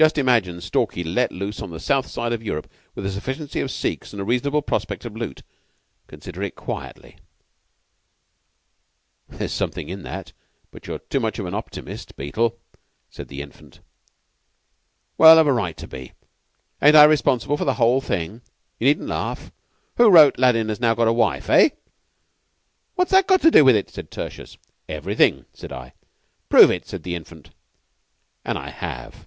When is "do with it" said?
23.50-23.90